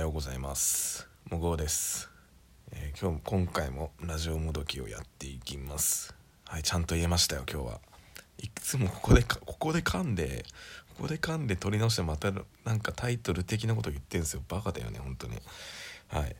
[0.00, 1.06] ようございます。
[1.30, 2.08] もごうです、
[2.72, 6.14] えー今日今回もラジオもどきをやっていきます。
[6.46, 7.80] はいちゃんと言えましたよ今日は。
[8.38, 10.46] いつもここでここで噛んで
[10.96, 12.32] ここで噛んで取り直してまた
[12.64, 14.42] なんかタイトル的なこと言ってんすよ。
[14.48, 15.34] バカだよね本当に。
[16.08, 16.34] はい。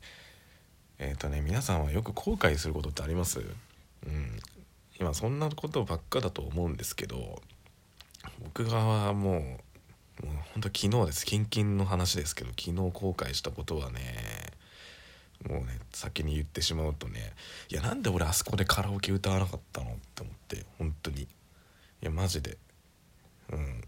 [0.98, 3.40] えっ、とね皆さんはよく後悔することってあります？
[3.40, 3.42] う
[4.08, 4.40] ん。
[4.98, 7.42] 今そんなことばっかだと思うんですけど
[8.42, 9.58] 僕がはもう
[10.22, 11.26] もう本当昨日です。
[11.26, 14.00] キンキンの話ですけど昨日後悔したことはね
[15.48, 17.32] もうね先に言ってしまうとね
[17.70, 21.22] いやなんで俺あそこでカラオケ歌わなかったのって思って本当に。
[21.22, 21.26] い
[22.02, 22.56] やマジで。
[23.52, 23.84] うん。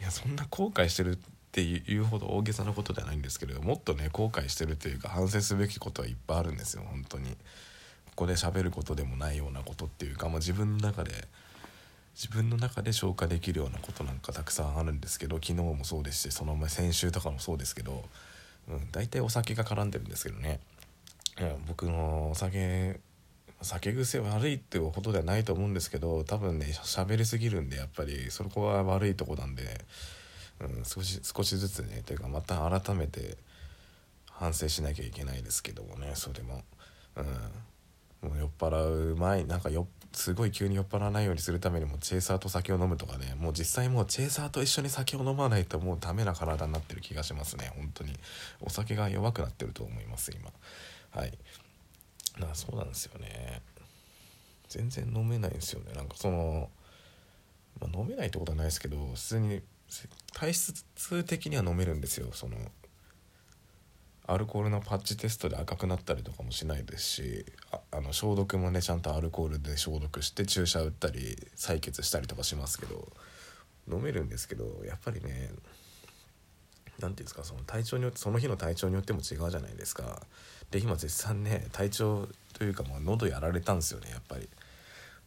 [0.00, 1.18] いやそんな後悔してるっ
[1.52, 7.36] ていうほど大げさなことではないんですけれどもっとね後悔してるというか反省すべきことはいっぱいあるんですよ本当に。
[8.06, 11.12] ここで喋ることでもないようなことっていうかもう自分の中で
[12.14, 18.04] 自分の中で消化できるようなことなんかたくさんあるんですけど昨日もそうですしその前先週とかもそうですけど、
[18.68, 20.60] うん、大体お酒が絡んでるんですけどね
[21.38, 23.00] いや僕のお酒
[23.62, 29.84] 酒癖悪いってほどではないと思うんですけど多分ね喋りすぎるんでやっぱりそこは悪いとこなんで、
[30.60, 33.38] うん、少し少しずつねというかまた改めて
[34.26, 36.62] 反省しなきゃいけないですけどもねそれも。
[37.16, 37.24] うん
[38.22, 48.12] もう酔っ払う前なんかよすごい急に酔っ払わないようにするためにもチェイサーと酒を飲むとかねもう実際もうチェイサーと一緒に酒を飲まないともうダメな体になってる気がしますね本当に。
[48.60, 50.50] お酒が弱くなってると思います今。
[51.10, 51.32] はい。
[52.38, 53.62] なそうなんですよね。
[54.68, 55.92] 全然飲めないんですよね。
[55.94, 56.70] なんかその、
[57.80, 59.62] まあ、飲めないってことはないですけど普通に
[60.32, 62.28] 体質的には飲めるんですよ。
[62.32, 62.56] その
[64.26, 73.06] アルコールのパッチテストで赤くなったりとかもしないですしああの消毒もねちゃんとアルコールで消毒して注射打ったり採血したりとかしますけど
[73.90, 75.50] 飲めるんですけどやっぱりね
[76.98, 80.22] 何ていうんですかその体調によってその日の体調によっても違うじゃないですか。
[80.70, 84.48] で今絶賛ね体調というかもう喉やられたんですよねやっぱり、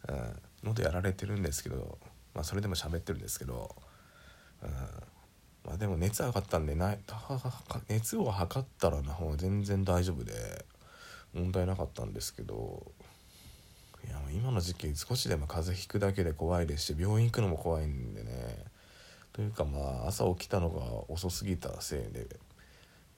[0.10, 2.00] うん、喉やられてるんですけど
[2.34, 3.76] まあそれでも喋ってるんですけど、
[4.64, 4.70] うん、
[5.68, 6.96] まあでも熱上がったんでな
[7.90, 10.66] 熱を測ったらな方が全然大丈夫で。
[11.36, 12.92] 問題なかったんですけど
[14.06, 18.30] いや今の時期少しでも風邪ひくだけで怖いですし病院行くのも怖いんでね。
[19.34, 22.28] というかまあ朝起きたのが遅すぎたせいで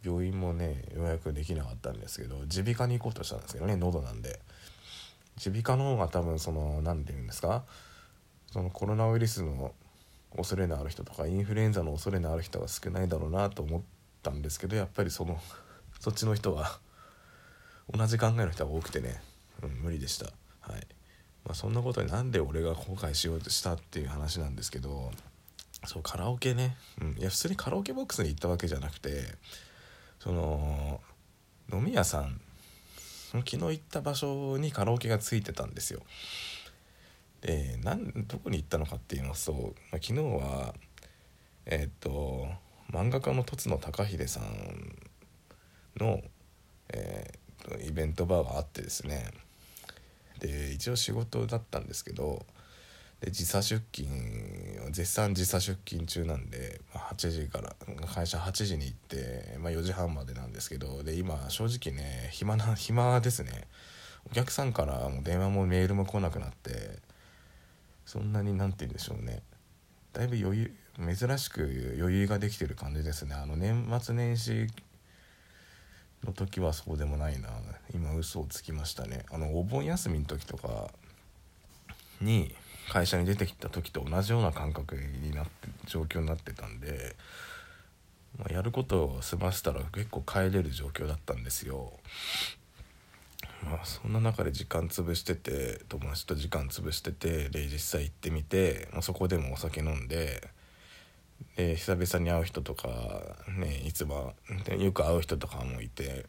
[0.03, 4.39] 病院もね予約できなかったんですけど耳鼻科に行こうとしたんですけどね喉なんで。
[5.45, 7.63] 耳鼻科の方が多分その何て言うんですか
[8.51, 9.71] そのコロナウイルスの
[10.35, 13.81] 恐れのある人とかインフルエンザの恐れのある人が少ないだろうなと思っ
[14.23, 15.39] たんですけどやっぱりその
[15.99, 16.79] そっちの人は
[17.93, 19.21] 同じ考えの人が多くてね、
[19.63, 20.25] うん、無理でした。
[20.25, 20.87] はい、
[21.45, 25.11] まあ、そんなことになんで俺が後悔しようとしたっていう話なんですけど
[25.85, 29.23] そうカラオケね、うん、いや普通にカラオケボックスに行ったわけじゃなくて
[30.19, 30.99] その
[31.71, 32.41] 飲み屋さん
[33.31, 36.01] 昨日行った場所にカラオケがついてたんですよ。
[37.41, 40.73] でなんどこに行ったのかっていうのと、まあ、昨日は
[41.65, 42.47] えーっと
[42.91, 44.95] 漫画家の戸野貴秀さん
[45.99, 46.21] の、
[46.89, 47.36] え
[47.87, 49.31] イベントバーがあってですね。
[50.39, 52.45] で一応仕事だったんですけど
[53.21, 54.07] で時差出勤
[54.91, 57.75] 絶賛時差出勤中なんで、ま、8時から
[58.13, 63.67] 会社8時に行って、まあ、4時半までなんですけどで今正直ね暇な暇ですね。
[64.29, 66.99] お客さんからも電話もメールも来なくなって
[68.05, 69.41] そんなになんて言うんでしょうね。
[70.13, 73.35] だいぶ余裕珍しく余裕ができてる感じですね。
[73.35, 74.67] あの年末年始
[76.27, 77.49] の時はそうでもないな
[77.93, 80.89] 今嘘をつきましたねあのお盆休みの時とか
[82.21, 82.53] に
[82.89, 85.49] 会社に出てきた時と同じような感覚になって
[85.85, 87.15] 状況になってたんで、
[88.37, 91.93] まあ、やることを済ませたら結構帰れる状況だったんですよ。
[93.63, 100.47] まあそんな中で時間潰してて友達と時間潰しててで実際行ってみて、まあ、そこでもお酒飲んで
[101.55, 102.87] で久々に会う人とか
[103.57, 104.33] ねいつも
[104.65, 106.25] でよく会う人とかもいて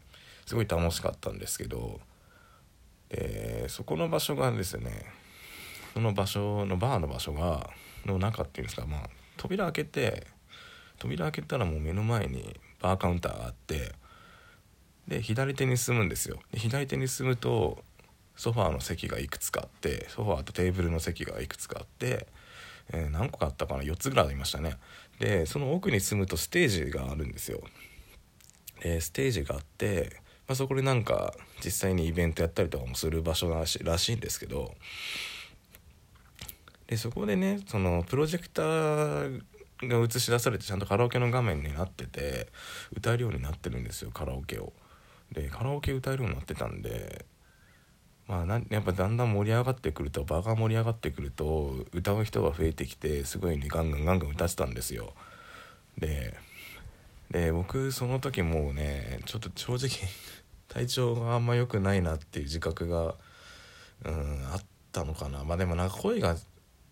[0.47, 2.01] すごい楽しかったんですけど
[3.11, 5.07] でそこの場所がですね
[5.95, 7.71] その場所のバーの場所が
[8.07, 9.01] の中っていうんですかまあ
[9.37, 10.27] 扉開けて
[10.99, 13.93] 扉開けたらもう目の前にバーカウンターがあって
[15.07, 16.39] で左手に進むんですよ。
[16.53, 17.83] で左手に進むと
[18.37, 22.27] ソファーの席がいくつかあってソファーとテーブルの席がいくつかあって、
[22.93, 24.77] えー何個かあったかな？4つぐらいありましたね。
[25.19, 27.61] でその奥に進むとステージがあるんですよ。
[28.81, 30.13] でステージがあって、
[30.47, 34.75] まあ、そこでなんか実際にイベントやったりとかもする場所らしらしいんですけど
[36.87, 39.43] でそこでねそのプロジェクター
[39.83, 42.49] が映し出されてちゃんとカラオケの画面になってて
[42.93, 44.73] 歌えるようになってるんですよカラオケを。
[45.33, 47.27] でカラオケ歌えるようになってたんで
[48.29, 55.15] まあなやっぱだんだん盛り上がってくると場が盛り上がってくると歌う人が増えてきてすごいねガンガンガンガン歌ってたんですよ。
[55.97, 56.35] で
[57.31, 59.91] で僕その時もうねちょっと正直
[60.69, 63.15] 体調があんま良くないなっていう自覚が
[64.05, 65.43] うんあったのかな。
[65.45, 66.37] まあでもなんか声が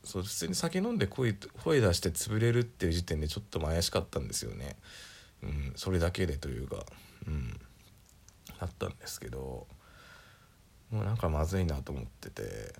[0.04, 4.76] そう普通に酒飲んで声声出して潰れるっていう時点でちょっと怪しかったんですよね、
[5.42, 6.76] うん、それだけでというか
[7.26, 7.60] うん
[8.58, 9.66] だったんですけど。
[10.90, 12.74] もうなんかまずいなと思ってて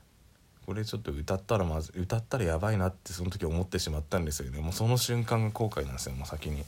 [0.66, 6.64] これちょっと歌ったらまず歌ったらやばいなってその時思ってしまったんですよねもうその瞬間が後悔なんですよもう先に。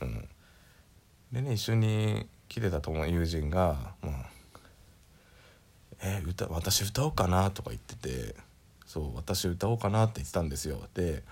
[0.00, 0.28] うん、
[1.32, 4.30] でね一緒に来てた友人が「まあ、
[6.02, 8.34] え歌私歌おうかな」とか言ってて
[8.86, 10.88] 「そう私歌おうかな」って言ってたんですよ。
[10.94, 11.22] で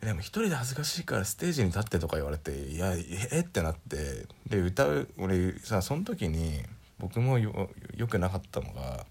[0.00, 3.40] でも一人で恥ずかしいからステージに立ってとか言われて「いやえ？
[3.40, 6.62] ってなってで歌う俺さその時に
[6.98, 9.06] 僕もよよくなかったのが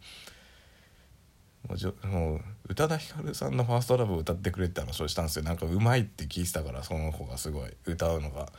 [1.68, 8.52] もうじもう宇多田ヒカルさんの「ファーストラブを歌ってくれって話をしたんですよなんかうまいって聞いてたからその子がすごい歌うのが。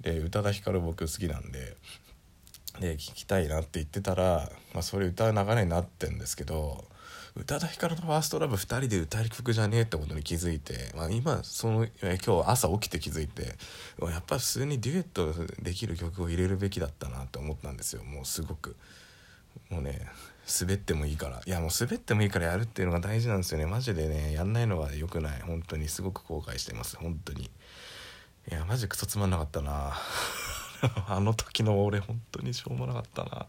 [0.00, 1.76] で宇多田ヒカル僕好きなんで
[2.80, 6.84] で聞きたいなって言ってたら、まあ、それ歌う流れになってんですけど
[7.36, 13.56] 宇多田ヒカルの「ファーストラブ2人で歌える曲じゃねえってことに気づいて、まあ、今その今日朝起きて気づいて
[14.00, 18.04] やっぱ普通にデュエットできる曲を入れるべきだったなって思ったんですよ。
[18.04, 18.76] もうすごく。
[19.70, 20.06] もうね
[20.60, 21.42] 滑ってもいいから。
[21.44, 23.66] いやもう滑ってもいいからやるっていうのが大事なんですよね。
[23.66, 25.40] マジでねやんないのが良くない。
[25.42, 25.88] 本当に。
[25.88, 26.96] すごく後悔してます。
[26.96, 27.50] 本当に。
[28.50, 29.94] いやマジクソつまんなかったな。
[31.08, 33.46] あの時の俺本当にしょうもなかったな。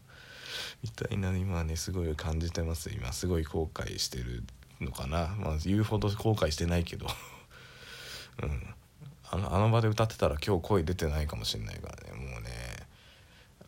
[0.82, 2.90] みたいな今ねすごい感じてます。
[2.90, 4.44] 今すごい後悔してる
[4.80, 5.34] のかな。
[5.38, 7.06] まあ言うほど後悔してないけど。
[8.42, 8.74] うん。
[9.30, 12.12] あのあの場で歌ってたら今日声出てないかもしんないからね。
[12.12, 12.50] もうね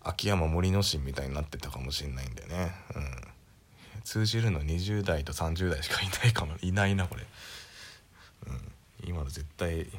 [0.03, 2.73] 秋山森之進みたいになってたかもしんないんでね。
[2.95, 3.21] うん。
[4.05, 6.57] 通じるの20代と30代しかいないかも。
[6.63, 7.27] いないなこれ。
[8.47, 8.73] うん。
[9.05, 9.91] 今の絶対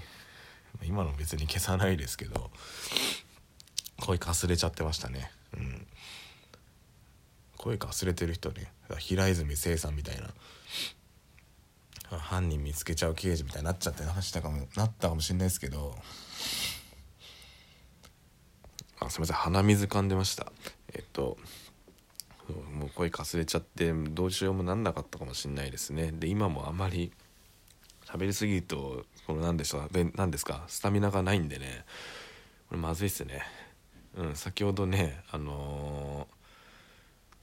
[0.84, 2.50] 今の別に消さないですけど
[4.00, 5.32] 声かすれちゃってましたね。
[5.54, 5.88] うん。
[7.62, 10.30] 声かすれてる人ね平泉成さんみたいな
[12.18, 15.96] 犯人見つけちゃう刑事みたいになっちゃって話したかもなったかもしれないですけど
[19.00, 20.52] あすいません鼻水噛んでました。
[20.94, 21.38] えっと
[22.74, 26.12] もう声かすれちゃってどうしようもなんなかったかもしれないですね。
[26.12, 27.12] で今もあまり
[28.06, 31.86] 喋りすぎるとこの何でしょう何ですかスタミナがないんでね。
[32.70, 33.44] これまずいっすね。
[34.16, 36.41] うん先ほどねあのー、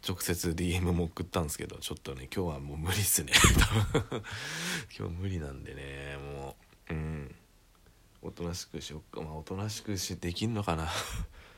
[0.06, 3.32] 直接 DM も送ったんですけどちょっとね今日はもう無理っすね。
[4.96, 6.56] 今日無理なんでねも
[6.90, 7.34] ううん。
[8.20, 9.20] おとなしくしよっか。
[9.20, 10.88] まあおとなしくしできんのかな。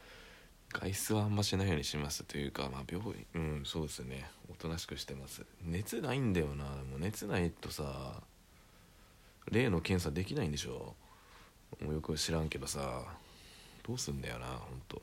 [0.72, 2.24] 外出はあんましないようにします。
[2.24, 4.30] というかまあ病院うんそうですね。
[4.50, 5.44] おとなしくしてます。
[5.62, 6.64] 熱ないんだよな。
[6.64, 8.22] もう熱ないとさ
[9.50, 10.94] 例の検査できないんでしょ。
[11.80, 13.04] もうよく知らんけどさ。
[13.82, 15.02] どうすんだよなほんと。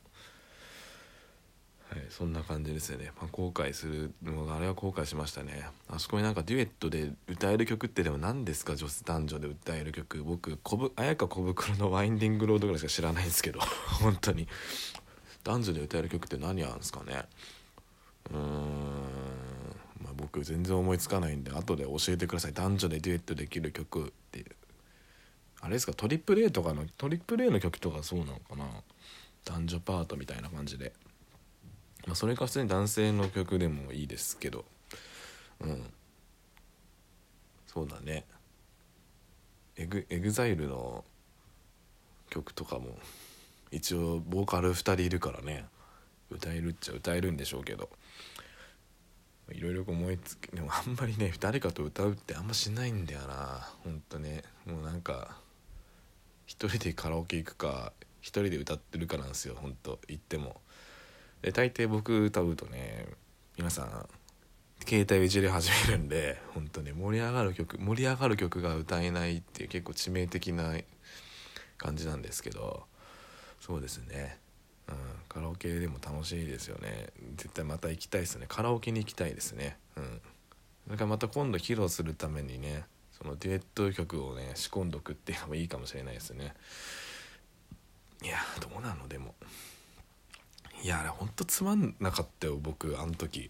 [1.89, 5.65] はいそんな感じですよね、まあ、後悔するのがあれは後悔しましたね。
[5.87, 8.75] あそこになんかデュエットで歌える曲ってでも何ですか？
[8.75, 10.21] 女子男女で歌える曲。
[10.23, 13.61] 僕小ぶ綾香小袋のワインディングロードぐらいしか知らないんですけど。
[14.01, 14.49] 本当に。
[15.45, 17.23] 男女で歌える曲って何あるんですかね？
[18.31, 18.41] うーん。
[20.03, 22.53] まあ僕全然思いつかないんで後で教えてください。
[22.53, 24.45] 男女でデュエットできる曲っていう。
[25.61, 25.93] あれですか？
[25.93, 28.65] トリプル A とかのトリプル A の曲とかそうなのかな？
[29.45, 30.91] 男女パートみたいな感じで。
[32.07, 34.65] まあそれか普通に男性の曲でもいいですけど。
[35.59, 35.93] うん。
[37.67, 38.25] そうだね。
[39.75, 41.03] エグエグザイルの
[42.29, 42.97] 曲とかも
[43.71, 45.65] 一応ボーカル2人いるからね。
[46.29, 47.89] 歌えるっちゃ歌えるんでしょうけど。
[49.51, 53.69] いろいろ思いつきでもあんまりね誰かと歌うってあんましないんだよな。
[53.83, 54.43] ほんとね。
[54.65, 55.37] もうなんか
[56.45, 59.55] 一人でカラオケ行くか一人で歌ってるかなんですよ。
[59.55, 60.61] ほんと言っても。
[61.41, 63.07] で大抵僕歌うとね
[63.57, 64.09] 皆さん
[64.85, 70.73] 携帯をいじり始めるんで 本当ね盛り上がる曲盛り上がる曲が歌えないっていう結構致命的な
[71.77, 72.85] 感じなんですけど
[73.59, 74.39] そうですね、
[74.87, 74.95] うん、
[75.27, 77.09] カラオケでも楽しいですよね。
[77.35, 78.45] 絶対また行きたいですね。
[78.47, 79.77] カラオケに行きたいですね。
[79.97, 80.21] うん。
[80.85, 86.53] それからまた今度披露するためにねそのデュエット曲をね仕込んどくっていうのもいいかもしれないですね。
[88.23, 89.07] いやどうなの？
[89.07, 89.35] でも。
[90.83, 93.49] いやあれほんとつまんなかったよ僕あの時。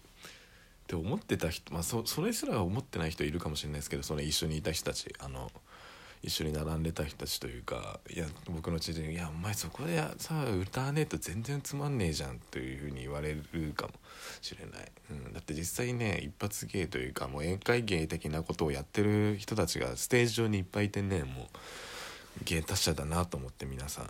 [0.88, 5.52] て思ってた人まあそそれすら思ってない人いるかもしれないですけどそれ一緒にいた人たちあの
[6.22, 13.92] 一緒に並んでた人たちというかいや僕の知人「いやお前そこでさ歌わねえと全然つまんねえじゃん」というふうに言われるかも
[14.40, 21.50] しれない、うん、だって実際ね一発芸というかもう宴会芸的なことをやってる人たちがステージ上にいっぱいいてねも
[22.40, 24.08] う芸達者だなと思って皆さん。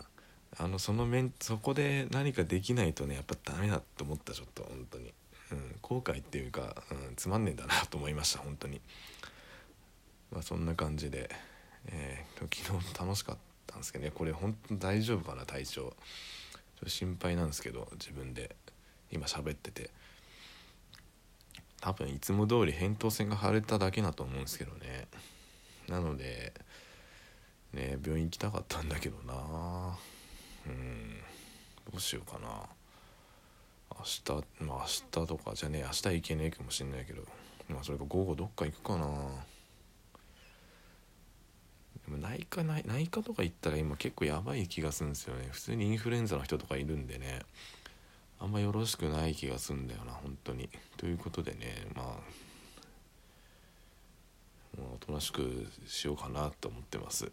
[0.57, 5.13] あのその面そこで何かできないとねやっぱダメだって思ったちょっと本当に、
[5.51, 8.81] うん、後悔っていうか、うん、つまんねえんだなと思いました本当に。
[10.31, 11.29] まあそんな感じで、
[11.87, 15.81] えー、昨日楽しかったんですけどねこれ本当大丈夫かな体調。
[15.81, 15.93] ちょっ
[16.85, 18.55] と心配なんですけど自分で
[19.11, 19.89] 今喋ってて。
[21.81, 25.07] 多分いつも通り扁桃腺が腫れただけだと思うんですけどね。
[25.87, 26.53] なので
[27.73, 29.97] ね病院行きたかったんだけどな。
[30.69, 31.21] うん。
[31.91, 32.47] どうしようかな。
[33.97, 35.81] 明日まあ明日とかじゃねえ。
[35.83, 37.23] 明日行けねえかもしんないけど。
[37.69, 39.07] まあそれか午後どっか行くかな。
[42.05, 45.49] でも内科内内科とか行ったら今結構やばい気がするんですよね。
[45.51, 47.41] 普通にインフルエンザの人とかいるんでね。
[48.39, 50.69] あんまよろしくない気がするんだよな本当に。
[50.97, 52.39] ということでねまあ
[54.93, 57.29] おとなしくしようかなと思ってます。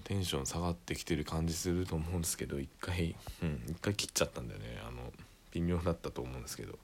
[0.00, 4.82] テンション下がってきてる感じすると思うんですけど一回うん一回切っちゃったんだよね。
[4.86, 5.12] あの
[5.52, 6.78] 微妙だったと思うんですけど。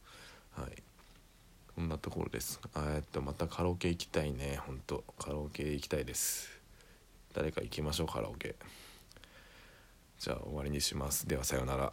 [0.55, 0.83] はい。
[1.75, 2.61] こんなところです。
[2.77, 4.59] えっとまたカラオケ行きたいね。
[4.67, 5.05] ほんと。
[5.19, 6.51] カラオケ行きたいです。
[7.35, 8.57] 誰か行きましょうカラオケ。
[10.19, 11.29] じゃあ終わりにします。
[11.29, 11.93] ではさようなら。